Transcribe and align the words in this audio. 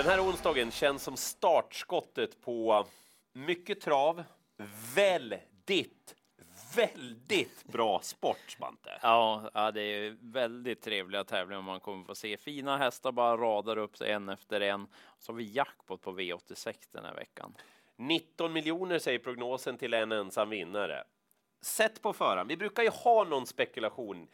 Den 0.00 0.08
här 0.08 0.24
onsdagen 0.24 0.70
känns 0.70 1.02
som 1.02 1.16
startskottet 1.16 2.40
på 2.40 2.86
mycket 3.32 3.80
trav, 3.80 4.24
väldigt, 4.94 6.14
väldigt 6.76 7.64
bra 7.64 8.00
sport, 8.02 8.50
Svante. 8.58 8.98
Ja, 9.02 9.50
ja, 9.54 9.70
det 9.70 9.80
är 9.82 10.16
väldigt 10.20 10.82
trevliga 10.82 11.24
tävlingar 11.24 11.62
man 11.62 11.80
kommer 11.80 12.04
få 12.04 12.14
se. 12.14 12.36
Fina 12.36 12.76
hästar 12.76 13.12
bara 13.12 13.36
radar 13.36 13.76
upp 13.76 13.96
sig 13.96 14.12
en 14.12 14.28
efter 14.28 14.60
en. 14.60 14.86
Så 15.18 15.32
har 15.32 15.36
vi 15.36 15.44
jackpot 15.44 16.02
på 16.02 16.12
V86 16.12 16.74
den 16.92 17.04
här 17.04 17.14
veckan. 17.14 17.54
19 17.96 18.52
miljoner 18.52 18.98
säger 18.98 19.18
prognosen 19.18 19.78
till 19.78 19.94
en 19.94 20.12
ensam 20.12 20.50
vinnare. 20.50 21.04
Sätt 21.60 22.02
på 22.02 22.12
förhand. 22.12 22.48
Vi 22.48 22.56
brukar 22.56 22.82
ju 22.82 22.90
ha 22.90 23.24
någon 23.24 23.46
spekulation. 23.46 24.28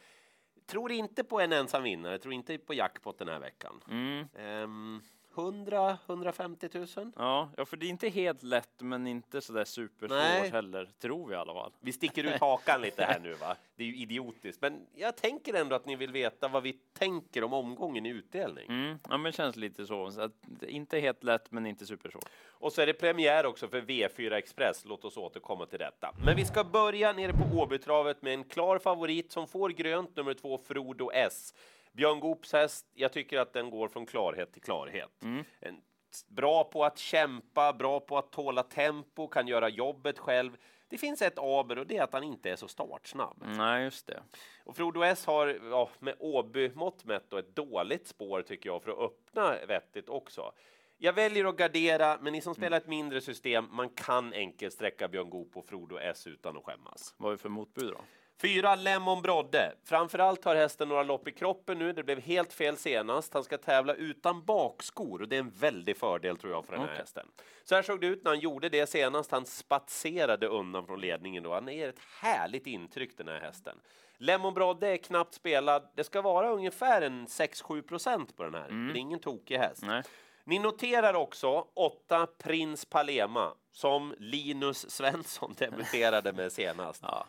Tror 0.65 0.91
inte 0.91 1.23
på 1.23 1.39
en 1.39 1.53
ensam 1.53 1.83
vinnare, 1.83 2.17
tror 2.19 2.33
inte 2.33 2.57
på 2.57 2.73
jackpot 2.73 3.17
den 3.17 3.27
här 3.27 3.39
veckan. 3.39 3.83
Mm. 3.89 4.27
Ehm, 4.37 5.01
100 5.37 5.97
150 6.05 6.69
000. 6.73 6.87
Ja, 7.15 7.49
ja, 7.57 7.65
för 7.65 7.77
det 7.77 7.85
är 7.85 7.89
inte 7.89 8.09
helt 8.09 8.43
lätt, 8.43 8.81
men 8.81 9.07
inte 9.07 9.41
så 9.41 9.53
där 9.53 9.65
supersvårt 9.65 10.19
Nej. 10.19 10.49
heller, 10.49 10.89
tror 10.99 11.27
vi 11.27 11.33
i 11.33 11.37
alla 11.37 11.53
fall. 11.53 11.71
Vi 11.79 11.93
sticker 11.93 12.23
ut 12.23 12.39
hakan 12.39 12.81
lite 12.81 13.03
här 13.03 13.19
nu, 13.19 13.33
va? 13.33 13.55
Det 13.75 13.83
är 13.83 13.87
ju 13.87 13.95
idiotiskt, 13.95 14.61
men 14.61 14.87
jag 14.95 15.15
tänker 15.15 15.53
ändå 15.53 15.75
att 15.75 15.85
ni 15.85 15.95
vill 15.95 16.11
veta 16.11 16.47
vad 16.47 16.63
vi 16.63 16.73
tänker 16.73 17.43
om 17.43 17.53
omgången 17.53 18.05
i 18.05 18.09
utdelning. 18.09 18.69
Mm. 18.69 18.99
Ja, 19.09 19.17
men 19.17 19.23
det 19.23 19.31
känns 19.31 19.55
lite 19.55 19.85
så. 19.85 20.11
så 20.11 20.21
att, 20.21 20.31
inte 20.67 20.99
helt 20.99 21.23
lätt, 21.23 21.51
men 21.51 21.65
inte 21.65 21.85
supersvårt. 21.85 22.25
Och 22.59 22.73
så 22.73 22.81
är 22.81 22.85
det 22.85 22.93
premiär 22.93 23.45
också 23.45 23.67
för 23.67 23.81
V4 23.81 24.33
Express. 24.33 24.85
Låt 24.85 25.05
oss 25.05 25.17
återkomma 25.17 25.65
till 25.65 25.79
detta. 25.79 26.13
Men 26.25 26.35
vi 26.35 26.45
ska 26.45 26.63
börja 26.63 27.13
nere 27.13 27.33
på 27.33 27.59
Åbytravet 27.59 28.21
med 28.21 28.33
en 28.33 28.43
klar 28.43 28.79
favorit 28.79 29.31
som 29.31 29.47
får 29.47 29.69
grönt, 29.69 30.15
nummer 30.15 30.33
två 30.33 30.57
Frodo 30.57 31.11
S. 31.13 31.53
Björn 31.97 32.19
Goops 32.19 32.53
häst, 32.53 32.85
jag 32.93 33.13
tycker 33.13 33.39
att 33.39 33.53
den 33.53 33.69
går 33.69 33.87
från 33.87 34.05
klarhet 34.05 34.53
till 34.53 34.61
klarhet. 34.61 35.23
En, 35.59 35.81
bra 36.27 36.63
på 36.63 36.85
att 36.85 36.97
kämpa, 36.97 37.73
bra 37.73 37.99
på 37.99 38.17
att 38.17 38.31
tåla 38.31 38.63
tempo, 38.63 39.27
kan 39.27 39.47
göra 39.47 39.69
jobbet 39.69 40.19
själv. 40.19 40.57
Det 40.89 40.97
finns 40.97 41.21
ett 41.21 41.39
aber 41.39 41.77
och 41.77 41.87
det 41.87 41.97
är 41.97 42.03
att 42.03 42.13
han 42.13 42.23
inte 42.23 42.49
är 42.49 42.55
så 42.55 42.67
startsnabb. 42.67 43.43
Nej, 43.45 43.83
just 43.83 44.07
det. 44.07 44.23
Och 44.65 44.75
Frodo 44.75 45.03
S 45.03 45.25
har 45.25 45.59
ja, 45.71 45.89
med 45.99 46.15
Åby-mått 46.19 47.05
mätt 47.05 47.33
ett 47.33 47.55
dåligt 47.55 48.07
spår 48.07 48.41
tycker 48.41 48.69
jag 48.69 48.83
för 48.83 48.91
att 48.91 48.99
öppna 48.99 49.65
vettigt 49.67 50.09
också. 50.09 50.51
Jag 50.97 51.13
väljer 51.13 51.45
att 51.45 51.57
gardera, 51.57 52.17
men 52.21 52.33
ni 52.33 52.41
som 52.41 52.55
spelar 52.55 52.77
ett 52.77 52.87
mindre 52.87 53.21
system, 53.21 53.67
man 53.71 53.89
kan 53.89 54.33
enkelt 54.33 54.73
sträcka 54.73 55.07
Björn 55.07 55.29
Goop 55.29 55.57
och 55.57 55.65
Frodo 55.65 55.97
S 55.97 56.27
utan 56.27 56.57
att 56.57 56.63
skämmas. 56.63 57.15
Vad 57.17 57.33
är 57.33 57.37
för 57.37 57.49
motbud 57.49 57.93
då? 57.93 58.01
Fyra 58.41 58.75
Lemon 58.75 59.21
Brodde. 59.21 59.73
Framförallt 59.83 60.45
har 60.45 60.55
hästen 60.55 60.89
några 60.89 61.03
lopp 61.03 61.27
i 61.27 61.31
kroppen 61.31 61.79
nu. 61.79 61.93
Det 61.93 62.03
blev 62.03 62.19
helt 62.19 62.53
fel 62.53 62.77
senast. 62.77 63.33
Han 63.33 63.43
ska 63.43 63.57
tävla 63.57 63.93
utan 63.93 64.45
bakskor 64.45 65.21
och 65.21 65.27
det 65.27 65.35
är 65.35 65.39
en 65.39 65.49
väldig 65.49 65.97
fördel 65.97 66.37
tror 66.37 66.53
jag 66.53 66.65
för 66.65 66.71
den 66.71 66.81
här 66.81 66.87
Okej. 66.87 66.99
hästen. 66.99 67.27
Så 67.63 67.75
här 67.75 67.81
såg 67.81 68.01
det 68.01 68.07
ut 68.07 68.23
när 68.23 68.31
han 68.31 68.39
gjorde 68.39 68.69
det 68.69 68.89
senast. 68.89 69.31
Han 69.31 69.45
spatserade 69.45 70.47
undan 70.47 70.85
från 70.85 71.01
ledningen 71.01 71.43
då. 71.43 71.53
Han 71.53 71.67
ger 71.67 71.89
ett 71.89 71.99
härligt 72.21 72.67
intryck 72.67 73.17
den 73.17 73.27
här 73.27 73.39
hästen. 73.39 73.77
Lemon 74.17 74.53
Brodde 74.53 74.87
är 74.87 74.97
knappt 74.97 75.33
spelad. 75.33 75.87
Det 75.95 76.03
ska 76.03 76.21
vara 76.21 76.49
ungefär 76.49 77.01
en 77.01 77.27
6-7 77.27 77.81
procent 77.81 78.37
på 78.37 78.43
den 78.43 78.53
här. 78.53 78.67
Det 78.67 78.99
är 78.99 79.01
ingen 79.01 79.19
tokig 79.19 79.57
häst. 79.57 79.83
Nej. 79.85 80.03
Ni 80.43 80.59
noterar 80.59 81.13
också 81.13 81.67
åtta 81.73 82.27
Prins 82.37 82.85
Palema 82.85 83.53
som 83.71 84.15
Linus 84.17 84.89
Svensson 84.91 85.53
debuterade 85.57 86.33
med 86.33 86.51
senast. 86.51 87.03
Ja, 87.03 87.27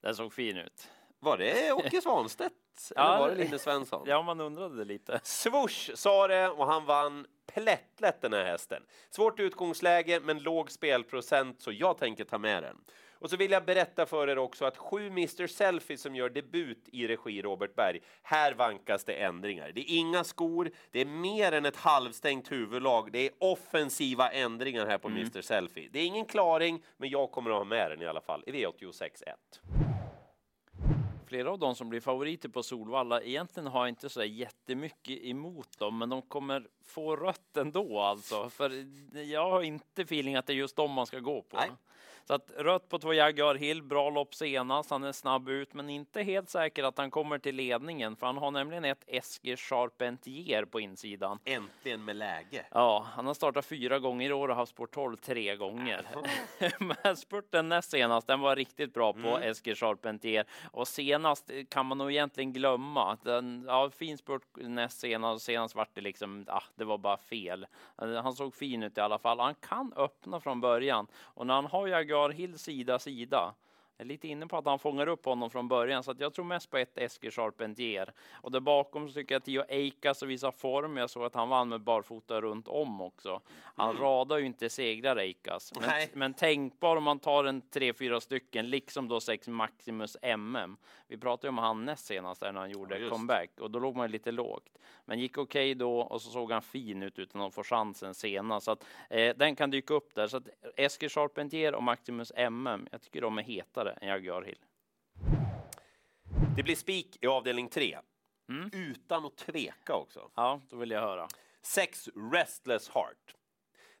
den 0.00 0.14
såg 0.14 0.32
fin 0.32 0.56
ut. 0.56 0.88
Var 1.20 1.38
det 1.38 1.72
Åke 1.72 2.00
Svanstedt? 2.00 2.54
Eller 2.96 3.18
var 3.18 3.28
det 3.28 3.34
Linus 3.34 3.62
Svensson? 3.62 4.02
Ja, 4.06 4.22
man 4.22 4.40
undrade 4.40 4.84
lite. 4.84 5.20
Swoosh 5.22 5.94
sa 5.94 6.28
det 6.28 6.48
och 6.48 6.66
han 6.66 6.84
vann 6.84 7.26
plättlätt 7.54 8.20
den 8.20 8.32
här 8.32 8.44
hästen. 8.44 8.82
Svårt 9.10 9.40
utgångsläge 9.40 10.20
men 10.20 10.38
låg 10.38 10.70
spelprocent 10.70 11.62
så 11.62 11.72
jag 11.72 11.98
tänker 11.98 12.24
ta 12.24 12.38
med 12.38 12.62
den. 12.62 12.76
Och 13.20 13.30
så 13.30 13.36
vill 13.36 13.50
jag 13.50 13.64
berätta 13.64 14.06
för 14.06 14.28
er 14.28 14.38
också 14.38 14.64
att 14.64 14.76
sju 14.76 15.06
Mr 15.06 15.46
Selfie 15.46 15.98
som 15.98 16.16
gör 16.16 16.28
debut 16.30 16.88
i 16.92 17.08
regi 17.08 17.42
Robert 17.42 17.74
Berg. 17.74 18.00
Här 18.22 18.54
vankas 18.54 19.04
det 19.04 19.12
ändringar. 19.12 19.72
Det 19.72 19.80
är 19.80 19.98
inga 19.98 20.24
skor, 20.24 20.70
det 20.90 21.00
är 21.00 21.04
mer 21.04 21.52
än 21.52 21.66
ett 21.66 21.76
halvstängt 21.76 22.52
huvudlag. 22.52 23.12
Det 23.12 23.18
är 23.18 23.30
offensiva 23.38 24.30
ändringar 24.30 24.86
här 24.86 24.98
på 24.98 25.08
Mr 25.08 25.40
Selfie. 25.40 25.88
Det 25.92 25.98
är 25.98 26.06
ingen 26.06 26.26
klaring, 26.26 26.82
men 26.96 27.08
jag 27.08 27.30
kommer 27.30 27.50
att 27.50 27.56
ha 27.56 27.64
med 27.64 27.90
den 27.90 28.02
i 28.02 28.06
alla 28.06 28.20
fall 28.20 28.44
i 28.46 28.52
V86 28.52 29.02
1. 29.26 29.89
Flera 31.30 31.50
av 31.50 31.58
de 31.58 31.74
som 31.74 31.88
blir 31.88 32.00
favoriter 32.00 32.48
på 32.48 32.62
Solvalla, 32.62 33.22
egentligen 33.22 33.66
har 33.66 33.80
jag 33.80 33.88
inte 33.88 34.08
så 34.08 34.24
jättemycket 34.24 35.24
emot 35.24 35.78
dem, 35.78 35.98
men 35.98 36.08
de 36.08 36.22
kommer 36.22 36.68
få 36.86 37.16
rött 37.16 37.56
ändå 37.56 38.00
alltså. 38.00 38.50
För 38.50 38.86
jag 39.22 39.50
har 39.50 39.62
inte 39.62 40.02
feeling 40.02 40.36
att 40.36 40.46
det 40.46 40.52
är 40.52 40.54
just 40.54 40.76
dem 40.76 40.90
man 40.90 41.06
ska 41.06 41.18
gå 41.18 41.42
på. 41.42 41.56
Nej. 41.56 41.70
Så 42.30 42.34
att 42.34 42.50
rött 42.56 42.88
på 42.88 42.98
två 42.98 43.14
Jaguar 43.14 43.54
Hill, 43.54 43.82
bra 43.82 44.10
lopp 44.10 44.34
senast, 44.34 44.90
han 44.90 45.04
är 45.04 45.12
snabb 45.12 45.48
ut, 45.48 45.74
men 45.74 45.90
inte 45.90 46.22
helt 46.22 46.50
säker 46.50 46.84
att 46.84 46.98
han 46.98 47.10
kommer 47.10 47.38
till 47.38 47.56
ledningen, 47.56 48.16
för 48.16 48.26
han 48.26 48.36
har 48.36 48.50
nämligen 48.50 48.84
ett 48.84 49.04
Esker 49.06 49.56
Charpentier 49.56 50.64
på 50.64 50.80
insidan. 50.80 51.38
Äntligen 51.44 52.04
med 52.04 52.16
läge. 52.16 52.66
Ja, 52.70 53.06
han 53.14 53.26
har 53.26 53.34
startat 53.34 53.66
fyra 53.66 53.98
gånger 53.98 54.30
i 54.30 54.32
år 54.32 54.48
och 54.48 54.56
haft 54.56 54.72
sport 54.72 54.94
12 54.94 55.16
tre 55.16 55.56
gånger. 55.56 56.06
Men 57.04 57.16
spurten 57.16 57.68
näst 57.68 57.90
senast, 57.90 58.26
den 58.26 58.40
var 58.40 58.56
riktigt 58.56 58.94
bra 58.94 59.12
på 59.12 59.38
Esker 59.38 59.74
Charpentier. 59.74 60.44
Och 60.70 60.88
senast 61.20 61.50
kan 61.68 61.86
man 61.86 61.98
nog 61.98 62.10
egentligen 62.10 62.52
glömma. 62.52 63.18
Den, 63.22 63.64
ja, 63.66 63.90
fin 63.90 64.18
spurt 64.18 64.42
näst 64.54 65.00
senast, 65.00 65.44
senast 65.44 65.74
vart 65.74 65.94
det 65.94 66.00
liksom, 66.00 66.44
ah, 66.48 66.62
det 66.74 66.84
var 66.84 66.98
bara 66.98 67.16
fel. 67.16 67.66
Eh, 68.02 68.22
han 68.22 68.32
såg 68.32 68.54
fin 68.54 68.82
ut 68.82 68.98
i 68.98 69.00
alla 69.00 69.18
fall. 69.18 69.40
Han 69.40 69.54
kan 69.54 69.92
öppna 69.96 70.40
från 70.40 70.60
början. 70.60 71.06
Och 71.14 71.46
när 71.46 71.54
han 71.54 71.66
har 71.66 71.86
Jaguar 71.86 72.30
Hill 72.30 72.58
sida 72.58 72.98
sida, 72.98 73.54
jag 74.00 74.04
är 74.04 74.08
lite 74.08 74.28
inne 74.28 74.46
på 74.46 74.56
att 74.56 74.64
han 74.64 74.78
fångar 74.78 75.06
upp 75.06 75.24
honom 75.24 75.50
från 75.50 75.68
början, 75.68 76.02
så 76.02 76.10
att 76.10 76.20
jag 76.20 76.34
tror 76.34 76.44
mest 76.44 76.70
på 76.70 76.76
ett 76.76 76.98
Esker 76.98 77.30
Charpentier. 77.30 78.12
Och 78.32 78.50
där 78.50 78.60
bakom 78.60 79.08
så 79.08 79.14
tycker 79.14 79.34
jag 79.34 79.40
att 79.40 79.44
Tio 79.44 79.64
Eikas 79.68 80.22
visar 80.22 80.50
form. 80.50 80.96
Jag 80.96 81.10
såg 81.10 81.24
att 81.24 81.34
han 81.34 81.48
vann 81.48 81.68
med 81.68 81.80
barfota 81.80 82.40
runt 82.40 82.68
om 82.68 83.00
också. 83.00 83.40
Han 83.76 83.96
radar 83.96 84.38
ju 84.38 84.46
inte 84.46 84.70
segrar 84.70 85.16
Eikas. 85.16 85.72
Men, 85.74 85.88
Nej. 85.88 86.10
men 86.12 86.34
tänkbar 86.34 86.96
om 86.96 87.04
man 87.04 87.18
tar 87.18 87.44
en 87.44 87.60
tre, 87.60 87.92
fyra 87.92 88.20
stycken, 88.20 88.70
liksom 88.70 89.08
då 89.08 89.20
sex 89.20 89.48
Maximus 89.48 90.16
MM. 90.22 90.76
Vi 91.06 91.16
pratade 91.16 91.46
ju 91.46 91.48
om 91.48 91.58
han 91.58 91.84
näst 91.84 92.06
senast 92.06 92.42
när 92.42 92.52
han 92.52 92.70
gjorde 92.70 92.98
Ja, 92.98 93.10
comeback 93.10 93.50
och 93.60 93.70
då 93.70 93.78
låg 93.78 93.96
man 93.96 94.10
lite 94.10 94.32
lågt. 94.32 94.78
Men 95.04 95.18
gick 95.18 95.38
okej 95.38 95.74
då 95.74 96.00
och 96.00 96.22
så 96.22 96.30
såg 96.30 96.52
han 96.52 96.62
fin 96.62 97.02
ut 97.02 97.18
utan 97.18 97.40
att 97.40 97.54
få 97.54 97.62
chansen 97.62 98.14
senast. 98.14 98.64
Så 98.64 98.70
att 98.70 98.84
eh, 99.10 99.36
den 99.36 99.56
kan 99.56 99.70
dyka 99.70 99.94
upp 99.94 100.14
där. 100.14 100.26
Så 100.26 100.36
att 100.36 100.48
Esker 100.76 101.08
Charpentier 101.08 101.74
och 101.74 101.82
Maximus 101.82 102.32
MM, 102.36 102.88
jag 102.92 103.02
tycker 103.02 103.20
de 103.20 103.38
är 103.38 103.42
hetare 103.42 103.89
än 104.00 104.08
Jaguar 104.08 104.42
Hill. 104.42 104.58
Det 106.56 106.62
blir 106.62 106.76
spik 106.76 107.18
i 107.20 107.26
avdelning 107.26 107.68
3. 107.68 107.98
Mm. 108.48 108.70
Utan 108.72 109.24
att 109.24 109.36
tveka 109.36 109.94
också. 109.94 110.30
Ja, 110.34 110.60
då 110.68 110.76
vill 110.76 110.90
jag 110.90 111.00
höra. 111.00 111.28
6 111.62 112.08
Restless 112.32 112.88
Heart. 112.88 113.34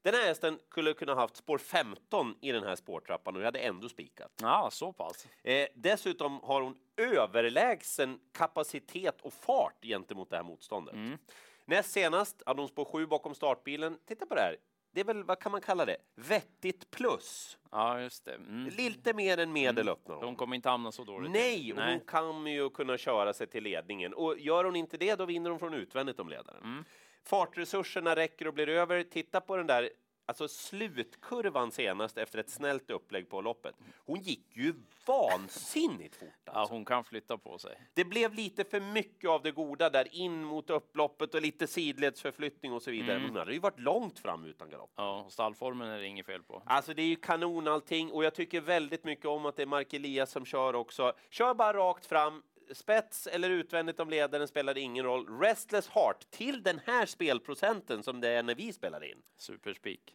Den 0.02 0.14
här 0.14 0.26
hästen 0.26 0.58
skulle 0.70 0.92
kunna 0.92 1.14
haft 1.14 1.36
spår 1.36 1.58
15 1.58 2.34
i 2.40 2.52
den 2.52 2.64
här 2.64 2.76
spårtrappan 2.76 3.36
och 3.36 3.40
jag 3.42 3.46
hade 3.46 3.58
ändå 3.58 3.88
spikat. 3.88 4.32
Ja, 4.42 4.68
så 4.72 4.92
pass. 4.92 5.26
Eh, 5.42 5.68
dessutom 5.74 6.40
har 6.42 6.62
hon 6.62 6.76
överlägsen 6.96 8.20
kapacitet 8.32 9.20
och 9.20 9.32
fart 9.32 9.84
gentemot 9.84 10.30
det 10.30 10.36
här 10.36 10.42
motståndet. 10.42 10.94
Mm. 10.94 11.18
Näst 11.64 11.90
senast 11.90 12.42
hade 12.46 12.60
hon 12.60 12.68
spår 12.68 12.84
7 12.84 13.06
bakom 13.06 13.34
startbilen. 13.34 13.98
Titta 14.06 14.26
på 14.26 14.34
det 14.34 14.40
här. 14.40 14.56
Det 14.92 15.00
är 15.00 15.04
väl, 15.04 15.24
vad 15.24 15.38
kan 15.38 15.52
man 15.52 15.60
kalla 15.60 15.84
det? 15.84 15.96
Vettigt 16.14 16.90
plus. 16.90 17.58
Ja, 17.70 18.00
just 18.00 18.24
det. 18.24 18.34
Mm. 18.34 18.68
Lite 18.76 19.14
mer 19.14 19.38
än 19.38 19.52
medel 19.52 19.88
öppnar 19.88 20.14
hon. 20.14 20.24
De 20.24 20.36
kommer 20.36 20.56
inte 20.56 20.68
hamna 20.68 20.92
så 20.92 21.04
dåligt. 21.04 21.30
Nej, 21.30 21.72
Nej. 21.76 21.92
hon 21.92 22.00
kan 22.00 22.46
ju 22.46 22.70
kunna 22.70 22.98
köra 22.98 23.32
sig 23.32 23.46
till 23.46 23.64
ledningen. 23.64 24.14
Och 24.14 24.38
gör 24.38 24.64
hon 24.64 24.76
inte 24.76 24.96
det, 24.96 25.14
då 25.14 25.24
vinner 25.24 25.50
hon 25.50 25.58
från 25.58 25.74
utvändigt 25.74 26.20
om 26.20 26.28
ledaren. 26.28 26.62
Mm. 26.62 26.84
Fartresurserna 27.24 28.16
räcker 28.16 28.46
och 28.46 28.54
blir 28.54 28.68
över. 28.68 29.02
Titta 29.02 29.40
på 29.40 29.56
den 29.56 29.66
där 29.66 29.90
alltså 30.26 30.48
slutkurvan 30.48 31.70
senast 31.72 32.18
efter 32.18 32.38
ett 32.38 32.50
snällt 32.50 32.90
upplägg 32.90 33.28
på 33.28 33.40
loppet. 33.40 33.74
Hon 34.06 34.20
gick 34.20 34.56
ju 34.56 34.74
vansinnigt 35.06 36.16
fort. 36.16 36.28
Ja, 36.44 36.52
Alltså. 36.52 36.74
hon 36.74 36.84
kan 36.84 37.04
flytta 37.04 37.38
på 37.38 37.58
sig. 37.58 37.76
Det 37.94 38.04
blev 38.04 38.34
lite 38.34 38.64
för 38.64 38.80
mycket 38.80 39.30
av 39.30 39.42
det 39.42 39.50
goda 39.52 39.90
där 39.90 40.14
in 40.14 40.44
mot 40.44 40.70
upploppet 40.70 41.34
och 41.34 41.42
lite 41.42 41.66
sidledsförflyttning 41.66 42.72
och 42.72 42.82
så 42.82 42.90
vidare. 42.90 43.16
Mm. 43.16 43.28
Hon 43.28 43.36
hade 43.38 43.52
ju 43.52 43.58
varit 43.58 43.78
långt 43.80 44.18
fram 44.18 44.44
utan 44.44 44.70
galopp. 44.70 44.92
Ja, 44.96 45.22
och 45.26 45.32
stallformen 45.32 45.88
är 45.88 45.98
det 45.98 46.06
inget 46.06 46.26
fel 46.26 46.42
på. 46.42 46.62
Alltså 46.66 46.94
det 46.94 47.02
är 47.02 47.06
ju 47.06 47.16
kanon 47.16 47.68
allting 47.68 48.12
och 48.12 48.24
jag 48.24 48.34
tycker 48.34 48.60
väldigt 48.60 49.04
mycket 49.04 49.26
om 49.26 49.46
att 49.46 49.56
det 49.56 49.62
är 49.62 49.66
Mark 49.66 49.92
Elias 49.92 50.30
som 50.30 50.44
kör 50.44 50.74
också. 50.74 51.12
Kör 51.30 51.54
bara 51.54 51.72
rakt 51.78 52.06
fram. 52.06 52.42
Spets 52.74 53.26
eller 53.26 53.50
utvändigt 53.50 54.00
om 54.00 54.10
ledaren 54.10 54.48
spelar 54.48 54.78
ingen 54.78 55.04
roll. 55.04 55.40
Restless 55.40 55.88
Heart 55.88 56.30
till 56.30 56.62
den 56.62 56.80
här 56.86 57.06
spelprocenten 57.06 58.02
som 58.02 58.20
det 58.20 58.28
är 58.28 58.42
när 58.42 58.54
vi 58.54 58.72
spelar 58.72 59.04
in. 59.04 59.22
Superspik. 59.36 60.14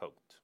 Punkt. 0.00 0.38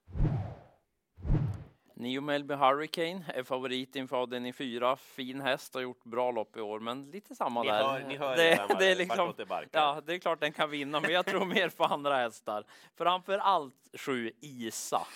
Nio 1.96 2.20
Melby 2.20 2.54
Hurricane 2.54 3.24
är 3.28 3.42
favorit 3.42 3.96
inför 3.96 4.16
avdelning 4.16 4.52
fyra. 4.52 4.96
Fin 4.96 5.40
häst, 5.40 5.74
har 5.74 5.80
gjort 5.80 6.04
bra 6.04 6.30
lopp 6.30 6.56
i 6.56 6.60
år, 6.60 6.80
men 6.80 7.10
lite 7.10 7.34
samma 7.34 7.62
Ni 7.62 7.68
där. 7.68 7.84
hör, 7.84 8.00
ni 8.00 8.16
hör 8.16 8.36
det, 8.36 8.66
det 8.78 8.86
är 8.86 8.96
liksom, 8.96 9.34
ja, 9.70 10.02
det 10.06 10.14
är 10.14 10.18
klart 10.18 10.40
den 10.40 10.52
kan 10.52 10.70
vinna, 10.70 11.00
men 11.00 11.10
jag 11.12 11.26
tror 11.26 11.44
mer 11.44 11.68
på 11.68 11.84
andra 11.84 12.16
hästar. 12.16 12.64
Framför 12.96 13.38
allt 13.38 13.90
sju 13.94 14.32
Isa. 14.40 15.06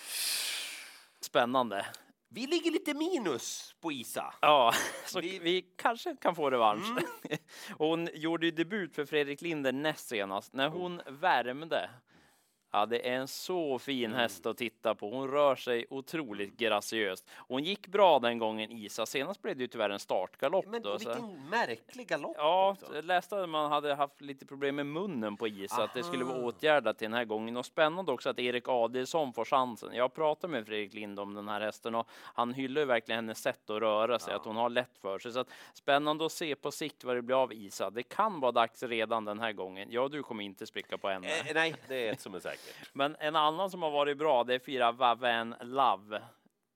Spännande. 1.21 1.85
Vi 2.31 2.47
ligger 2.47 2.71
lite 2.71 2.93
minus 2.93 3.75
på 3.81 3.91
Isa. 3.91 4.33
Ja, 4.41 4.73
så 5.05 5.21
Vi- 5.21 5.39
vi, 5.39 5.61
kanske 5.61 6.15
kan 6.15 6.35
få 6.35 6.49
revansch. 6.51 6.85
Mm. 6.89 7.03
hon 7.77 8.09
gjorde 8.13 8.45
ju 8.45 8.51
debut 8.51 8.95
för 8.95 9.05
Fredrik 9.05 9.41
Linder 9.41 9.71
näst 9.71 10.07
senast. 10.07 10.53
När 10.53 10.69
hon 10.69 11.01
värmde. 11.07 11.89
Ja, 12.71 12.85
det 12.85 13.09
är 13.09 13.13
en 13.15 13.27
så 13.27 13.79
fin 13.79 14.05
Mm. 14.05 14.17
häst 14.17 14.45
att 14.45 14.57
titta 14.57 14.95
på. 14.95 15.09
Hon 15.09 15.27
rör 15.31 15.55
sig 15.55 15.85
otroligt 15.89 16.57
graciöst. 16.57 17.29
Hon 17.37 17.63
gick 17.63 17.87
bra 17.87 18.19
den 18.19 18.37
gången 18.39 18.71
Isa. 18.71 19.05
Senast 19.05 19.41
blev 19.41 19.57
det 19.57 19.61
ju 19.63 19.67
tyvärr 19.67 19.89
en 19.89 19.99
startgalopp. 19.99 20.65
Men 20.67 20.81
då, 20.81 20.99
så. 20.99 21.09
vilken 21.09 21.49
märklig 21.49 22.07
galopp 22.07 22.35
Ja, 22.37 22.69
också. 22.81 23.01
läste 23.01 23.43
att 23.43 23.49
man 23.49 23.71
hade 23.71 23.95
haft 23.95 24.21
lite 24.21 24.45
problem 24.45 24.75
med 24.75 24.85
munnen 24.85 25.37
på 25.37 25.47
is, 25.47 25.71
att 25.73 25.93
det 25.93 26.03
skulle 26.03 26.23
vara 26.23 26.37
Aha. 26.37 26.47
åtgärdat 26.47 26.97
till 26.97 27.05
den 27.05 27.13
här 27.13 27.25
gången. 27.25 27.57
Och 27.57 27.65
spännande 27.65 28.11
också 28.11 28.29
att 28.29 28.39
Erik 28.39 28.67
Adelsson 28.67 29.33
får 29.33 29.45
chansen. 29.45 29.89
Jag 29.93 30.13
pratade 30.13 30.51
med 30.51 30.65
Fredrik 30.67 30.93
Lind 30.93 31.19
om 31.19 31.33
den 31.33 31.47
här 31.47 31.61
hästen 31.61 31.95
och 31.95 32.07
han 32.11 32.53
hyllar 32.53 32.85
verkligen 32.85 33.17
hennes 33.17 33.41
sätt 33.41 33.69
att 33.69 33.81
röra 33.81 34.19
sig, 34.19 34.33
Ja. 34.33 34.39
att 34.39 34.45
hon 34.45 34.55
har 34.55 34.69
lätt 34.69 34.97
för 35.01 35.19
sig. 35.19 35.31
Så 35.31 35.39
att, 35.39 35.49
spännande 35.73 36.25
att 36.25 36.31
se 36.31 36.55
på 36.55 36.71
sikt 36.71 37.03
vad 37.03 37.15
det 37.15 37.21
blir 37.21 37.43
av 37.43 37.53
Isa. 37.53 37.89
Det 37.89 38.03
kan 38.03 38.39
vara 38.39 38.51
dags 38.51 38.83
redan 38.83 39.25
den 39.25 39.39
här 39.39 39.51
gången. 39.53 39.87
Ja, 39.91 40.07
du 40.07 40.23
kommer 40.23 40.43
inte 40.43 40.65
spricka 40.65 40.97
på 40.97 41.09
henne. 41.09 41.27
Eh, 41.27 41.45
nej, 41.53 41.75
det 41.87 42.07
är 42.07 42.11
ett 42.13 42.21
som 42.21 42.35
är 42.35 42.39
säkert. 42.39 42.58
Men 42.93 43.15
en 43.19 43.35
annan 43.35 43.69
som 43.69 43.83
har 43.83 43.91
varit 43.91 44.17
bra, 44.17 44.43
det 44.43 44.55
är 44.55 44.59
fyra 44.59 44.91
Vaven 44.91 45.55
Love. 45.61 46.21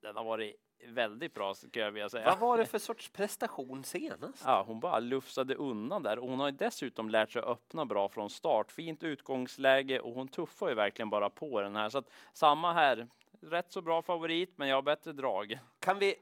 Den 0.01 0.15
har 0.15 0.23
varit 0.23 0.55
väldigt 0.87 1.33
bra, 1.33 1.53
skulle 1.53 1.85
jag 1.85 1.91
vilja 1.91 2.09
säga. 2.09 2.25
Vad 2.25 2.39
var 2.39 2.57
det 2.57 2.65
för 2.65 2.79
sorts 2.79 3.09
prestation 3.09 3.83
senast? 3.83 4.43
Ja, 4.45 4.63
hon 4.67 4.79
bara 4.79 4.99
lufsade 4.99 5.55
undan 5.55 6.03
där. 6.03 6.17
Hon 6.17 6.39
har 6.39 6.47
ju 6.47 6.51
dessutom 6.51 7.09
lärt 7.09 7.31
sig 7.31 7.41
öppna 7.41 7.85
bra 7.85 8.09
från 8.09 8.29
start. 8.29 8.71
Fint 8.71 9.03
utgångsläge 9.03 9.99
och 9.99 10.13
hon 10.13 10.27
tuffar 10.27 10.69
ju 10.69 10.75
verkligen 10.75 11.09
bara 11.09 11.29
på 11.29 11.61
den 11.61 11.75
här. 11.75 11.89
Så 11.89 11.97
att 11.97 12.09
samma 12.33 12.73
här. 12.73 13.07
Rätt 13.41 13.71
så 13.71 13.81
bra 13.81 14.01
favorit, 14.01 14.57
men 14.57 14.67
jag 14.67 14.77
har 14.77 14.81
bättre 14.81 15.13
drag. 15.13 15.59
Kan 15.79 15.99
vi 15.99 16.15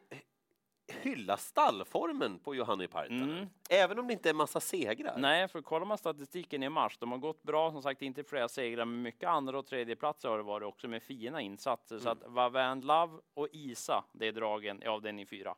hylla 1.01 1.37
stallformen 1.37 2.39
på 2.39 2.55
Johanni 2.55 2.87
Partanen? 2.87 3.31
Mm. 3.31 3.49
Även 3.69 3.99
om 3.99 4.07
det 4.07 4.13
inte 4.13 4.29
är 4.29 4.33
massa 4.33 4.59
segrar? 4.59 5.17
Nej, 5.17 5.47
för 5.47 5.61
kollar 5.61 5.85
man 5.85 5.97
statistiken 5.97 6.63
i 6.63 6.69
mars, 6.69 6.97
de 6.97 7.11
har 7.11 7.17
gått 7.19 7.43
bra, 7.43 7.71
som 7.71 7.81
sagt 7.81 8.01
inte 8.01 8.23
flera 8.23 8.47
segrar, 8.47 8.85
men 8.85 9.01
mycket 9.01 9.29
andra 9.29 9.59
och 9.59 9.65
tredje 9.65 9.95
platser 9.95 10.29
har 10.29 10.37
det 10.37 10.43
varit 10.43 10.67
också 10.67 10.87
med 10.87 11.03
fina 11.03 11.41
insatser. 11.41 11.99
Så 11.99 12.09
att 12.09 12.23
Vavan 12.25 12.81
Love 12.81 13.13
och 13.33 13.47
Isa, 13.51 14.03
det 14.11 14.27
är 14.27 14.31
dragen 14.31 14.83
i 14.83 14.87
avdelning 14.87 15.27
fyra. 15.27 15.55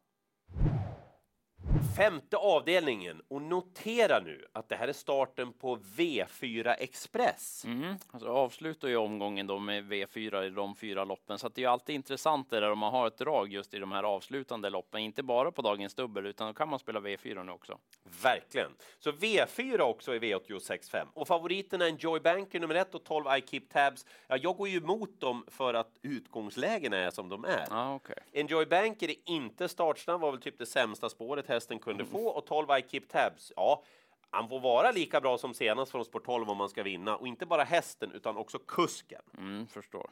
Femte 1.98 2.38
avdelningen. 2.38 3.22
Och 3.28 3.42
notera 3.42 4.20
nu 4.20 4.46
att 4.52 4.70
det 4.70 4.76
här 4.76 4.88
är 4.88 4.94
starten 4.94 5.54
på 5.54 5.78
V4 5.78 6.76
Express. 6.80 7.66
Mm. 7.66 7.96
Alltså 8.12 8.30
avslutar 8.30 8.88
ju 8.88 8.98
omgången 8.98 9.48
då 9.48 9.60
med 9.60 9.84
V4 9.84 10.44
i 10.44 10.50
de 10.50 10.76
fyra 10.76 11.04
loppen, 11.04 11.40
så 11.40 11.50
det 11.50 11.62
är 11.62 11.64
ju 11.64 11.70
alltid 11.70 11.96
intressant 11.96 12.50
det 12.50 12.60
där 12.60 12.72
om 12.72 12.80
man 12.80 12.92
har 12.92 13.08
ett 13.08 13.18
drag 13.18 13.54
just 13.54 13.74
i 13.74 13.80
de 13.80 13.92
här 13.92 14.04
avslutande 14.04 14.70
loppen, 14.70 15.02
inte 15.02 15.24
bara 15.24 15.52
på 15.52 15.62
dagens 15.62 15.96
dubbel, 15.96 16.26
utan 16.26 16.48
då 16.48 16.54
kan 16.54 16.70
man 16.70 16.80
spela 16.80 17.00
V4 17.00 17.44
nu 17.44 17.52
också. 17.52 17.78
Verkligen. 18.24 18.72
Så 19.00 19.12
V4 19.12 19.80
också 19.80 20.16
i 20.16 20.20
V86.5. 20.20 21.08
Och 21.14 21.28
favoriterna 21.28 21.88
Enjoy 21.88 22.20
Banker 22.20 22.60
nummer 22.60 22.76
ett 22.76 22.96
och 22.96 23.04
12 23.04 23.26
I 23.38 23.42
Keep 23.48 23.62
Tabs. 23.70 24.06
Ja, 24.28 24.38
jag 24.38 24.58
går 24.58 24.68
ju 24.68 24.78
emot 24.78 25.20
dem 25.20 25.46
för 25.48 25.74
att 25.74 25.92
utgångslägena 26.02 26.98
är 26.98 27.12
som 27.12 27.30
de 27.30 27.46
är. 27.46 27.68
Ja, 27.70 27.96
okej. 27.96 28.18
Enjoy 28.34 28.66
Banker 28.66 29.10
är 29.10 29.16
inte 29.26 29.70
startsnabb, 29.70 30.22
var 30.22 30.32
väl 30.32 30.42
typ 30.42 30.58
det 30.58 30.66
sämsta 30.66 31.10
spåret 31.10 31.48
hästen 31.48 31.80
kunde 31.84 32.06
få. 32.06 32.28
Och 32.28 32.46
12 32.46 32.68
I 32.80 32.84
Keep 32.90 33.02
Tabs, 33.10 33.52
ja, 33.56 33.84
han 34.30 34.50
får 34.50 34.60
vara 34.60 34.92
lika 34.92 35.22
bra 35.22 35.38
som 35.38 35.54
senast 35.54 35.92
från 35.92 36.06
Sport 36.06 36.26
12 36.26 36.50
om 36.50 36.58
man 36.58 36.70
ska 36.70 36.84
vinna. 36.84 37.16
Och 37.16 37.28
inte 37.28 37.46
bara 37.46 37.64
hästen, 37.64 38.12
utan 38.12 38.38
också 38.38 38.60
kusken. 38.60 39.22
Mm, 39.38 39.68
förstår. 39.68 40.10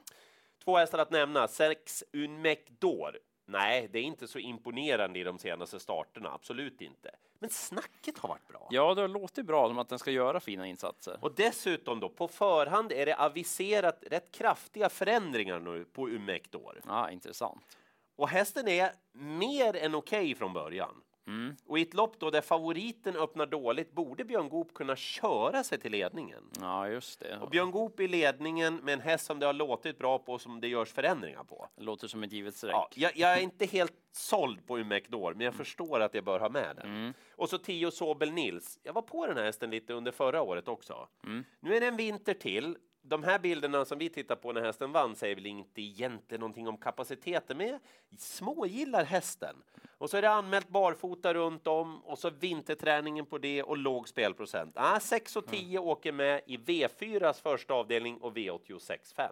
Två 0.63 0.77
hästar 0.77 0.99
att 0.99 1.11
nämna. 1.11 1.47
Sex 1.47 2.03
Unmec 2.13 2.59
d'Or. 2.79 3.17
Nej, 3.45 3.89
det 3.91 3.99
är 3.99 4.03
inte 4.03 4.27
så 4.27 4.39
imponerande 4.39 5.19
i 5.19 5.23
de 5.23 5.37
senaste 5.37 5.79
starterna. 5.79 6.33
Absolut 6.33 6.81
inte. 6.81 7.11
Men 7.39 7.49
snacket 7.49 8.17
har 8.17 8.29
varit 8.29 8.47
bra. 8.47 8.67
Ja, 8.69 8.93
det 8.93 9.01
har 9.01 9.07
låtit 9.07 9.45
bra 9.45 9.67
som 9.67 9.79
att 9.79 9.89
den 9.89 9.99
ska 9.99 10.11
göra 10.11 10.39
fina 10.39 10.67
insatser. 10.67 11.17
Och 11.21 11.35
dessutom 11.35 11.99
då, 11.99 12.09
på 12.09 12.27
förhand 12.27 12.91
är 12.91 13.05
det 13.05 13.15
aviserat 13.15 14.03
rätt 14.07 14.31
kraftiga 14.31 14.89
förändringar 14.89 15.59
nu 15.59 15.85
på 15.85 16.07
Unmec 16.07 16.41
d'Or. 16.41 16.81
Ja, 16.87 17.11
intressant. 17.11 17.77
Och 18.15 18.29
hästen 18.29 18.67
är 18.67 18.91
mer 19.11 19.75
än 19.75 19.95
okej 19.95 20.35
från 20.35 20.53
början. 20.53 21.01
Mm. 21.27 21.55
Och 21.65 21.79
i 21.79 21.81
ett 21.81 21.93
lopp 21.93 22.19
då 22.19 22.29
där 22.29 22.41
favoriten 22.41 23.15
öppnar 23.15 23.45
dåligt 23.45 23.91
borde 23.91 24.23
Björn 24.23 24.49
Goop 24.49 24.73
kunna 24.73 24.95
köra 24.95 25.63
sig 25.63 25.79
till 25.79 25.91
ledningen. 25.91 26.43
Ja, 26.59 26.87
just 26.87 27.19
det. 27.19 27.37
Och 27.37 27.49
Björn 27.49 27.71
Goop 27.71 27.99
i 27.99 28.07
ledningen 28.07 28.75
med 28.75 28.93
en 28.93 28.99
häst 28.99 29.25
som 29.25 29.39
det 29.39 29.45
har 29.45 29.53
låtit 29.53 29.97
bra 29.97 30.19
på 30.19 30.33
och 30.33 30.41
som 30.41 30.61
det 30.61 30.67
görs 30.67 30.93
förändringar 30.93 31.43
på. 31.43 31.67
Det 31.75 31.83
låter 31.83 32.07
som 32.07 32.23
ett 32.23 32.31
givet 32.31 32.55
streck. 32.55 32.73
Ja, 32.73 32.89
jag, 32.95 33.17
jag 33.17 33.37
är 33.37 33.41
inte 33.41 33.65
helt 33.65 33.93
såld 34.11 34.67
på 34.67 34.77
Umek 34.77 35.09
Dor, 35.09 35.33
men 35.33 35.45
jag 35.45 35.53
förstår 35.53 35.99
att 35.99 36.13
jag 36.13 36.23
bör 36.23 36.39
ha 36.39 36.49
med 36.49 36.75
den. 36.75 36.85
Mm. 36.85 37.13
Och 37.35 37.49
så 37.49 37.57
Tio 37.57 37.91
Sobel 37.91 38.31
Nils. 38.31 38.79
Jag 38.83 38.93
var 38.93 39.01
på 39.01 39.27
den 39.27 39.37
här 39.37 39.43
hästen 39.43 39.69
lite 39.69 39.93
under 39.93 40.11
förra 40.11 40.41
året 40.41 40.67
också. 40.67 41.07
Mm. 41.23 41.43
Nu 41.59 41.75
är 41.75 41.79
det 41.79 41.87
en 41.87 41.97
vinter 41.97 42.33
till. 42.33 42.77
De 43.01 43.23
här 43.23 43.39
bilderna 43.39 43.85
som 43.85 43.97
vi 43.97 44.09
tittar 44.09 44.35
på 44.35 44.51
när 44.51 44.61
hästen 44.61 44.91
vann 44.91 45.15
säger 45.15 45.35
väl 45.35 45.45
inte 45.45 45.81
egentligen 45.81 46.39
någonting 46.39 46.67
om 46.67 46.77
kapaciteten, 46.77 47.57
men 47.57 47.67
jag 47.67 47.79
smågillar 48.17 49.03
hästen. 49.05 49.55
Och 49.97 50.09
så 50.09 50.17
är 50.17 50.21
det 50.21 50.29
anmält 50.29 50.69
barfota 50.69 51.33
runt 51.33 51.67
om 51.67 52.03
och 52.05 52.19
så 52.19 52.29
vinterträningen 52.29 53.25
på 53.25 53.37
det 53.37 53.63
och 53.63 53.77
låg 53.77 54.09
spelprocent. 54.09 54.73
Ah, 54.75 54.99
6 54.99 55.35
och 55.35 55.47
10 55.47 55.79
åker 55.79 56.11
med 56.11 56.41
i 56.45 56.57
V4s 56.57 57.41
första 57.41 57.73
avdelning 57.73 58.17
och 58.17 58.37
V86.5. 58.37 59.31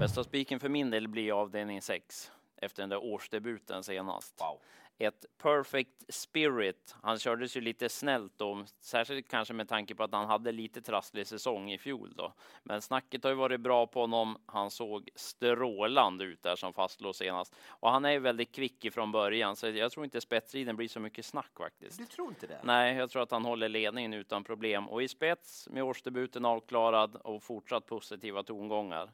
Bästa 0.00 0.24
spiken 0.24 0.60
för 0.60 0.68
min 0.68 0.90
del 0.90 1.08
blir 1.08 1.40
avdelning 1.40 1.82
6 1.82 2.32
efter 2.56 2.82
den 2.82 2.90
där 2.90 3.04
årsdebuten 3.04 3.82
senast. 3.82 4.40
Wow. 4.40 4.60
Ett 4.98 5.24
perfect 5.38 6.04
spirit. 6.08 6.96
Han 7.02 7.18
kördes 7.18 7.56
ju 7.56 7.60
lite 7.60 7.88
snällt 7.88 8.32
då, 8.36 8.64
särskilt 8.80 9.28
kanske 9.28 9.54
med 9.54 9.68
tanke 9.68 9.94
på 9.94 10.02
att 10.02 10.12
han 10.12 10.26
hade 10.26 10.52
lite 10.52 10.82
trasslig 10.82 11.26
säsong 11.26 11.72
i 11.72 11.78
fjol 11.78 12.12
då. 12.16 12.32
Men 12.62 12.82
snacket 12.82 13.24
har 13.24 13.30
ju 13.30 13.36
varit 13.36 13.60
bra 13.60 13.86
på 13.86 14.00
honom. 14.00 14.38
Han 14.46 14.70
såg 14.70 15.08
strålande 15.14 16.24
ut 16.24 16.42
där 16.42 16.56
som 16.56 16.72
fastlås 16.72 17.16
senast 17.16 17.54
och 17.68 17.90
han 17.90 18.04
är 18.04 18.10
ju 18.10 18.18
väldigt 18.18 18.52
kvick 18.52 18.84
ifrån 18.84 19.12
början, 19.12 19.56
så 19.56 19.68
jag 19.68 19.92
tror 19.92 20.04
inte 20.04 20.20
spetsriden 20.20 20.76
blir 20.76 20.88
så 20.88 21.00
mycket 21.00 21.24
snack 21.24 21.52
faktiskt. 21.58 21.98
Du 21.98 22.06
tror 22.06 22.28
inte 22.28 22.46
det? 22.46 22.60
Nej, 22.64 22.96
jag 22.96 23.10
tror 23.10 23.22
att 23.22 23.30
han 23.30 23.44
håller 23.44 23.68
ledningen 23.68 24.14
utan 24.14 24.44
problem 24.44 24.88
och 24.88 25.02
i 25.02 25.08
spets 25.08 25.68
med 25.68 25.82
årsdebuten 25.82 26.44
avklarad 26.44 27.16
och 27.16 27.42
fortsatt 27.42 27.86
positiva 27.86 28.42
tongångar. 28.42 29.12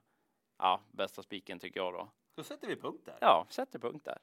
Ja, 0.58 0.80
bästa 0.90 1.22
spiken 1.22 1.58
tycker 1.58 1.80
jag 1.80 1.92
då. 1.92 2.08
Då 2.34 2.42
sätter 2.42 2.68
vi 2.68 2.76
punkt 2.76 3.02
där. 3.04 3.16
Ja, 3.20 3.46
sätter 3.48 3.78
punkt 3.78 4.04
där. 4.04 4.18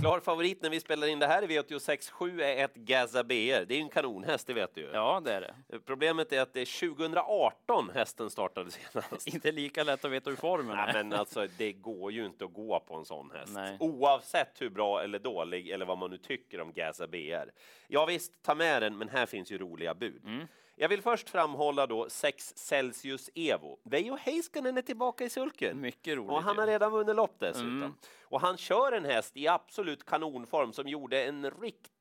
Klar 0.00 0.20
favorit 0.20 0.62
när 0.62 0.70
vi 0.70 0.80
spelar 0.80 1.06
in 1.06 1.18
det 1.18 1.26
här 1.26 1.42
i 1.42 1.46
V86.7 1.46 2.42
är 2.42 2.64
ett 2.64 2.74
Gaza 2.74 3.24
BR. 3.24 3.64
Det 3.64 3.74
är 3.74 3.76
ju 3.76 3.80
en 3.80 3.88
kanonhäst, 3.88 4.46
det 4.46 4.54
vet 4.54 4.74
du 4.74 4.80
ju. 4.80 4.90
Ja, 4.92 5.22
det 5.24 5.32
är 5.32 5.40
det. 5.40 5.80
Problemet 5.80 6.32
är 6.32 6.40
att 6.40 6.52
det 6.52 6.60
är 6.60 6.94
2018 6.94 7.90
hästen 7.94 8.30
startade 8.30 8.70
senast. 8.70 9.26
Inte 9.34 9.52
lika 9.52 9.84
lätt 9.84 10.04
att 10.04 10.10
veta 10.10 10.30
hur 10.30 10.36
formen 10.36 10.76
Nej, 10.76 10.88
är. 10.88 10.92
men 10.92 11.12
alltså, 11.12 11.46
det 11.58 11.72
går 11.72 12.12
ju 12.12 12.26
inte 12.26 12.44
att 12.44 12.52
gå 12.52 12.80
på 12.80 12.94
en 12.94 13.04
sån 13.04 13.30
häst. 13.30 13.52
Nej. 13.54 13.76
Oavsett 13.80 14.60
hur 14.60 14.70
bra 14.70 15.02
eller 15.02 15.18
dålig 15.18 15.68
eller 15.68 15.86
vad 15.86 15.98
man 15.98 16.10
nu 16.10 16.18
tycker 16.18 16.60
om 16.60 16.72
Gaza 16.72 17.06
BR. 17.06 17.50
Ja 17.88 18.06
visst, 18.06 18.42
ta 18.42 18.54
med 18.54 18.82
den, 18.82 18.98
men 18.98 19.08
här 19.08 19.26
finns 19.26 19.52
ju 19.52 19.58
roliga 19.58 19.94
bud. 19.94 20.24
Mm. 20.24 20.46
Jag 20.76 20.88
vill 20.88 21.02
först 21.02 21.30
framhålla 21.30 21.86
då 21.86 22.06
6 22.08 22.52
Celsius 22.56 23.30
Evo. 23.34 23.78
Veijo 23.82 24.16
Heiskanen 24.16 24.78
är 24.78 24.82
tillbaka 24.82 25.24
i 25.24 25.30
sulken. 25.30 25.80
Mycket 25.80 26.16
roligt. 26.16 26.30
Och 26.30 26.42
han 26.42 26.58
har 26.58 26.66
redan 26.66 26.92
vunnit 26.92 27.16
lopp 27.16 27.36
dessutom. 27.38 27.76
Mm. 27.76 27.94
Och 28.22 28.40
han 28.40 28.56
kör 28.56 28.92
en 28.92 29.04
häst 29.04 29.36
i 29.36 29.48
absolut 29.48 30.04
kanonform 30.04 30.72
som 30.72 30.88
gjorde 30.88 31.24
en 31.24 31.50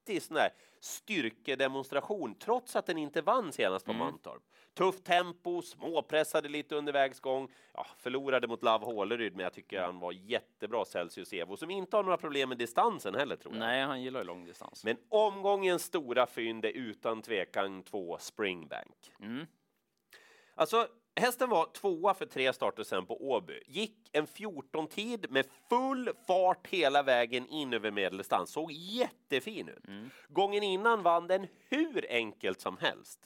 riktig 0.04 0.22
sån 0.22 0.36
där 0.36 0.50
styrkedemonstration 0.80 2.36
trots 2.36 2.76
att 2.76 2.86
den 2.86 2.98
inte 2.98 3.22
vann 3.22 3.52
senast 3.52 3.86
på 3.86 3.92
Mm. 3.92 4.06
Mantorp. 4.06 4.44
Tufft 4.74 5.04
tempo, 5.04 5.62
småpressade 5.62 6.50
lite 6.50 6.76
under 6.76 6.94
vägsgång. 6.94 7.52
Ja, 7.74 7.86
förlorade 7.98 8.48
mot 8.48 8.64
Love 8.64 8.86
Håleryd, 8.86 9.36
men 9.36 9.44
jag 9.44 9.54
tycker 9.54 9.82
han 9.82 10.00
var 10.00 10.12
jättebra 10.12 10.86
Celsius 10.86 11.34
Evo 11.34 11.58
som 11.58 11.72
inte 11.72 11.96
har 11.96 12.04
några 12.04 12.18
problem 12.18 12.50
med 12.50 12.58
distansen 12.58 13.16
heller 13.16 13.36
tror 13.36 13.54
jag. 13.54 13.60
Nej, 13.60 13.84
han 13.84 14.02
gillar 14.02 14.20
ju 14.20 14.26
långdistans. 14.26 14.84
Men 14.84 14.98
omgångens 15.10 15.84
stora 15.84 16.26
fynd 16.26 16.66
är 16.66 16.70
utan 16.70 17.22
tvekan 17.22 17.84
två 17.84 18.18
Springbank. 18.20 19.14
Mm. 19.20 19.46
Alltså, 20.56 20.88
hästen 21.16 21.50
var 21.50 21.66
tvåa 21.74 22.14
för 22.14 22.26
tre 22.26 22.54
starter 22.54 22.84
sen 22.84 23.06
på 23.06 23.30
Åby. 23.32 23.60
Gick 23.68 24.10
en 24.12 24.28
14-tid 24.28 25.26
med 25.32 25.46
full 25.70 26.10
fart 26.28 26.68
hela 26.68 27.04
vägen 27.04 27.48
in 27.48 27.74
över 27.74 27.92
medeldistans. 27.92 28.52
Såg 28.52 28.72
jättefin 28.72 29.70
ut. 29.70 29.88
Mm. 29.88 30.10
Gången 30.28 30.64
innan 30.64 31.04
vann 31.04 31.28
den 31.28 31.48
hur 31.70 32.06
enkelt 32.10 32.62
som 32.62 32.78
helst. 32.78 33.20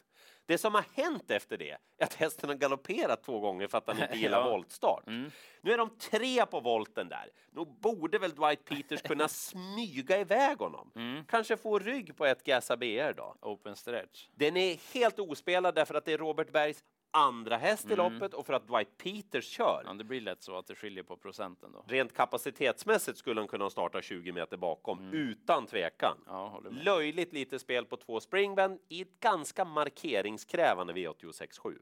Det 0.46 0.58
som 0.58 0.74
har 0.75 0.86
hänt 0.94 1.32
efter 1.32 1.58
det 1.58 1.70
är 1.98 2.06
att 2.06 2.13
hästen 2.13 2.50
har 2.50 2.56
galopperat 2.56 3.24
två 3.24 3.39
gånger 3.39 3.67
för 3.67 3.77
att 3.77 3.88
han 3.88 4.01
inte 4.01 4.17
gillar 4.17 4.39
Ja. 4.39 4.50
voltstart. 4.50 5.08
Mm. 5.08 5.32
Nu 5.62 5.72
är 5.74 5.77
de 5.77 5.89
tre 5.98 6.46
på 6.46 6.60
volten 6.60 7.10
där. 7.10 7.29
Nog 7.51 7.79
borde 7.79 8.20
väl 8.20 8.32
Dwight 8.36 8.65
Peters 8.65 9.01
kunna 9.01 9.27
smyga 9.27 10.20
iväg 10.20 10.58
honom. 10.58 10.91
Mm. 10.96 11.25
Kanske 11.25 11.58
få 11.58 11.79
rygg 11.79 12.17
på 12.17 12.25
ett 12.25 12.44
Gasa 12.44 12.77
BR 12.77 13.13
då. 13.13 13.36
Open 13.41 13.75
stretch. 13.75 14.27
Den 14.36 14.58
är 14.58 14.94
helt 14.94 15.20
ospelad 15.20 15.75
därför 15.75 15.96
att 15.96 16.06
det 16.06 16.13
är 16.13 16.17
Robert 16.17 16.51
Bergs 16.51 16.84
andra 17.12 17.58
häst 17.58 17.86
i 17.90 17.94
Mm. 17.94 18.14
loppet 18.14 18.34
och 18.34 18.46
för 18.46 18.54
att 18.54 18.68
Dwight 18.68 18.98
Peters 18.98 19.46
kör. 19.46 19.84
Ja, 19.86 19.94
det 19.94 20.04
blir 20.04 20.22
lätt 20.22 20.44
så 20.44 20.58
att 20.58 20.68
det 20.68 20.76
skiljer 20.76 21.04
på 21.04 21.18
procenten 21.18 21.72
då. 21.72 21.86
Rent 21.88 22.14
kapacitetsmässigt 22.14 23.18
skulle 23.18 23.42
han 23.42 23.48
kunna 23.48 23.70
starta 23.70 24.02
20 24.02 24.32
meter 24.32 24.58
bakom, 24.58 25.00
Mm. 25.00 25.14
utan 25.14 25.66
tvekan. 25.66 26.18
Ja. 26.26 26.62
Löjligt 26.72 27.34
lite 27.34 27.60
spel 27.60 27.86
på 27.86 27.98
två 27.98 28.20
springband 28.20 28.80
i 28.90 29.02
ett 29.02 29.20
ganska 29.20 29.66
markeringskrävande 29.66 30.94
V86.7. 30.94 31.76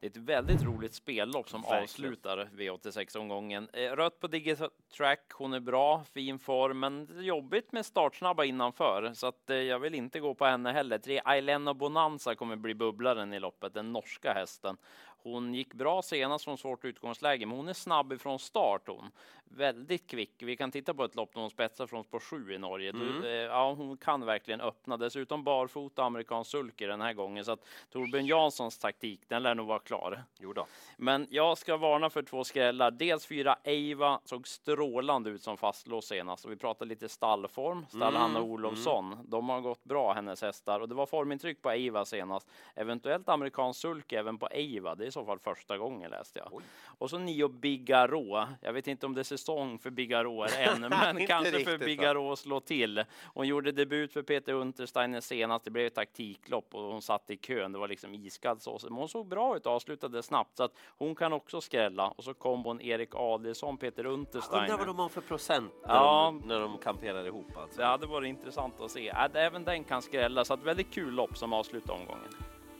Det 0.00 0.06
är 0.06 0.10
ett 0.10 0.16
väldigt 0.16 0.62
roligt 0.62 0.94
spellopp 0.94 1.48
som 1.48 1.60
Verkligen. 1.62 1.82
avslutar 1.82 2.48
V86-omgången. 2.56 3.68
Eh, 3.72 3.90
Rött 3.90 4.20
på 4.20 4.26
Digital 4.26 4.70
Track, 4.96 5.32
hon 5.34 5.52
är 5.52 5.60
bra, 5.60 6.04
fin 6.04 6.38
form, 6.38 6.80
men 6.80 7.08
jobbigt 7.24 7.72
med 7.72 7.86
startsnabba 7.86 8.44
innanför, 8.44 9.12
så 9.14 9.26
att 9.26 9.50
eh, 9.50 9.56
jag 9.56 9.78
vill 9.78 9.94
inte 9.94 10.20
gå 10.20 10.34
på 10.34 10.44
henne 10.44 10.72
heller. 10.72 10.98
Tre 10.98 11.20
Ailena 11.24 11.74
Bonanza 11.74 12.34
kommer 12.34 12.56
bli 12.56 12.74
bubblaren 12.74 13.32
i 13.32 13.40
loppet, 13.40 13.74
den 13.74 13.92
norska 13.92 14.32
hästen. 14.32 14.76
Hon 15.22 15.54
gick 15.54 15.74
bra 15.74 16.02
senast 16.02 16.44
från 16.44 16.58
svårt 16.58 16.84
utgångsläge, 16.84 17.46
men 17.46 17.56
hon 17.56 17.68
är 17.68 17.72
snabb 17.72 18.12
ifrån 18.12 18.38
start 18.38 18.82
hon. 18.86 19.10
Väldigt 19.50 20.06
kvick. 20.06 20.34
Vi 20.38 20.56
kan 20.56 20.70
titta 20.70 20.94
på 20.94 21.04
ett 21.04 21.14
lopp 21.14 21.34
när 21.34 21.42
hon 21.42 21.50
spetsar 21.50 21.86
från 21.86 22.04
spår 22.04 22.20
7 22.20 22.52
i 22.52 22.58
Norge. 22.58 22.90
Mm. 22.90 23.20
Du, 23.20 23.28
eh, 23.28 23.34
ja, 23.34 23.72
hon 23.72 23.96
kan 23.96 24.26
verkligen 24.26 24.60
öppna. 24.60 24.96
Dessutom 24.96 25.44
barfota 25.44 26.04
amerikansk 26.04 26.50
sulky 26.50 26.86
den 26.86 27.00
här 27.00 27.12
gången, 27.12 27.44
så 27.44 27.52
att 27.52 27.66
Torbjörn 27.90 28.26
Janssons 28.26 28.78
taktik, 28.78 29.20
den 29.28 29.42
lär 29.42 29.54
nog 29.54 29.66
vara 29.66 29.78
klar. 29.78 30.24
Jo 30.38 30.52
då. 30.52 30.66
Men 30.96 31.26
jag 31.30 31.58
ska 31.58 31.76
varna 31.76 32.10
för 32.10 32.22
två 32.22 32.44
skrällar. 32.44 32.90
Dels 32.90 33.26
fyra 33.26 33.56
Eiva 33.64 34.20
såg 34.24 34.48
strålande 34.48 35.30
ut 35.30 35.42
som 35.42 35.56
fastlås 35.56 36.06
senast 36.06 36.44
och 36.44 36.52
vi 36.52 36.56
pratade 36.56 36.88
lite 36.88 37.08
stallform. 37.08 37.86
Stall 37.88 38.02
Mm, 38.08 38.20
Hanna 38.20 38.40
Olofsson. 38.40 39.16
De 39.24 39.48
har 39.48 39.60
gått 39.60 39.84
bra 39.84 40.12
hennes 40.12 40.42
hästar 40.42 40.80
och 40.80 40.88
det 40.88 40.94
var 40.94 41.06
formintryck 41.06 41.62
på 41.62 41.70
Eiva 41.70 42.04
senast. 42.04 42.48
Eventuellt 42.74 43.28
amerikansk 43.28 43.80
sulk 43.80 44.12
även 44.12 44.38
på 44.38 44.46
Eiva. 44.46 44.94
Det 44.94 45.07
i 45.08 45.12
så 45.12 45.24
fall 45.24 45.38
första 45.38 45.78
gången 45.78 46.10
läste 46.10 46.38
jag. 46.38 46.48
Oj. 46.52 46.62
Och 46.98 47.10
så 47.10 47.18
nio 47.18 47.48
Bigarå. 47.48 48.46
Jag 48.60 48.72
vet 48.72 48.86
inte 48.86 49.06
om 49.06 49.14
det 49.14 49.20
är 49.20 49.24
säsong 49.24 49.78
för 49.78 49.90
Bigarå 49.90 50.46
än, 50.58 50.80
men 50.80 51.26
kanske 51.26 51.50
för 51.50 51.58
riktigt, 51.58 51.80
va? 51.80 51.84
Bigarå 51.86 52.36
slå 52.36 52.60
till. 52.60 53.04
Hon 53.34 53.46
gjorde 53.48 53.72
debut 53.72 54.12
för 54.12 54.22
Peter 54.22 54.52
Untersteiner 54.52 55.20
senast. 55.20 55.64
Det 55.64 55.70
blev 55.70 55.86
ett 55.86 55.94
taktiklopp 55.94 56.74
och 56.74 56.82
hon 56.82 57.02
satt 57.02 57.30
i 57.30 57.36
kön. 57.36 57.72
Det 57.72 57.78
var 57.78 57.88
liksom 57.88 58.14
iskall 58.14 58.60
så. 58.60 58.78
Men 58.82 58.92
hon 58.92 59.08
såg 59.08 59.26
bra 59.28 59.56
ut 59.56 59.66
och 59.66 59.72
avslutade 59.72 60.22
snabbt 60.22 60.56
så 60.56 60.62
att 60.64 60.72
hon 60.98 61.14
kan 61.14 61.32
också 61.32 61.60
skrälla. 61.60 62.08
Och 62.08 62.24
så 62.24 62.34
kombon 62.34 62.80
Erik 62.80 63.14
Adelsson, 63.14 63.76
Peter 63.76 64.06
Undrar 64.06 64.18
Untersteiner. 64.18 64.76
vad 64.78 64.86
de 64.86 64.98
har 64.98 65.08
för 65.08 65.20
procent 65.20 65.72
när, 65.86 65.94
Ja. 65.94 66.24
de, 66.42 66.48
när 66.48 66.60
de 66.60 66.78
kamperar 66.78 67.26
ihop 67.26 67.56
alltså. 67.56 67.80
Det 67.80 67.86
hade 67.86 68.06
varit 68.06 68.28
intressant 68.28 68.80
att 68.80 68.90
se. 68.90 69.08
Äh, 69.08 69.26
även 69.34 69.64
den 69.64 69.84
kan 69.84 70.02
skrälla, 70.02 70.44
så 70.44 70.54
att 70.54 70.62
väldigt 70.62 70.90
kul 70.94 71.14
lopp 71.14 71.36
som 71.36 71.52
avslutar 71.52 71.94
omgången. 71.94 72.28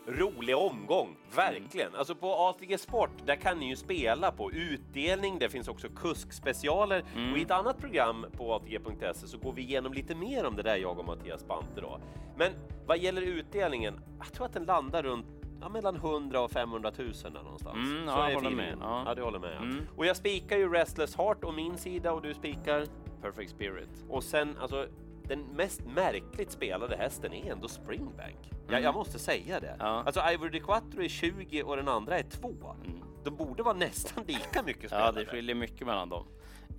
Rolig 0.09 0.57
omgång, 0.57 1.15
verkligen. 1.35 1.95
Alltså 1.95 2.15
på 2.15 2.33
ATG 2.33 2.77
Sport, 2.77 3.09
där 3.25 3.35
kan 3.35 3.59
ni 3.59 3.69
ju 3.69 3.75
spela 3.75 4.31
på 4.31 4.51
utdelning. 4.51 5.39
Det 5.39 5.49
finns 5.49 5.67
också 5.67 5.87
kuskspecialer 5.89 7.03
och 7.31 7.37
i 7.37 7.41
ett 7.41 7.51
annat 7.51 7.77
program 7.77 8.25
på 8.37 8.53
ATG.se 8.53 9.27
så 9.27 9.37
går 9.37 9.53
vi 9.53 9.61
igenom 9.61 9.93
lite 9.93 10.15
mer 10.15 10.45
om 10.45 10.55
det 10.55 10.63
där, 10.63 10.75
jag 10.75 10.99
och 10.99 11.05
Mattias 11.05 11.47
Bante 11.47 11.81
då. 11.81 11.99
Men 12.37 12.51
vad 12.85 12.97
gäller 12.97 13.21
utdelningen, 13.21 13.99
jag 14.19 14.33
tror 14.33 14.45
att 14.45 14.53
den 14.53 14.63
landar 14.63 15.03
runt 15.03 15.25
Ja, 15.61 15.69
mellan 15.69 15.95
100 15.95 16.41
och 16.41 16.51
500 16.51 16.91
000 16.97 17.11
där 17.23 17.43
någonstans. 17.43 17.75
Mm, 17.75 18.03
ja, 18.07 18.13
Så 18.13 18.31
jag 18.31 18.35
håller 18.35 18.55
med. 18.55 18.77
Ja. 18.81 19.03
Ja, 19.05 19.15
du 19.15 19.21
håller 19.21 19.39
med. 19.39 19.51
ja. 19.55 19.63
Mm. 19.63 19.87
Och 19.95 20.05
jag 20.05 20.15
spikar 20.15 20.57
ju 20.57 20.73
Restless 20.73 21.15
Heart 21.15 21.43
å 21.43 21.51
min 21.51 21.77
sida 21.77 22.13
och 22.13 22.21
du 22.21 22.33
spikar. 22.33 22.85
Perfect 23.21 23.51
Spirit. 23.51 24.05
Och 24.09 24.23
sen, 24.23 24.57
alltså, 24.61 24.87
den 25.29 25.39
mest 25.55 25.81
märkligt 25.85 26.51
spelade 26.51 26.95
hästen 26.97 27.33
är 27.33 27.51
ändå 27.51 27.67
Springbank. 27.67 28.37
Jag, 28.51 28.69
Mm. 28.69 28.83
jag 28.83 28.93
måste 28.93 29.19
säga 29.19 29.59
det. 29.59 29.75
Ja. 29.79 29.85
Alltså 29.85 30.21
Ivory 30.33 30.49
de 30.49 30.59
Quattro 30.59 31.03
är 31.03 31.07
20 31.07 31.63
och 31.63 31.75
den 31.75 31.87
andra 31.87 32.19
är 32.19 32.23
2. 32.23 32.47
Mm. 32.85 32.99
De 33.23 33.35
borde 33.35 33.63
vara 33.63 33.75
nästan 33.75 34.23
lika 34.27 34.63
mycket 34.63 34.83
Ja, 34.83 34.87
spelade. 34.87 35.19
det 35.19 35.25
skiljer 35.25 35.55
mycket 35.55 35.87
mellan 35.87 36.09
dem. 36.09 36.25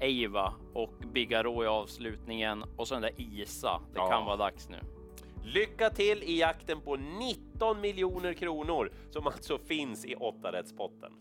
Eiva 0.00 0.54
och 0.74 0.94
Bigarå 1.12 1.64
i 1.64 1.66
avslutningen 1.66 2.64
och 2.76 2.88
så 2.88 2.94
den 2.94 3.02
där 3.02 3.12
Isa. 3.16 3.80
Det 3.92 3.98
Ja. 3.98 4.08
kan 4.10 4.24
vara 4.26 4.36
dags 4.36 4.68
nu. 4.68 4.78
Lycka 5.44 5.90
till 5.90 6.22
i 6.22 6.38
jakten 6.40 6.80
på 6.80 6.96
19 6.96 7.80
miljoner 7.80 8.32
kronor 8.32 8.92
som 9.10 9.26
alltså 9.26 9.58
finns 9.58 10.04
i 10.04 10.14
åttarättspotten. 10.14 11.12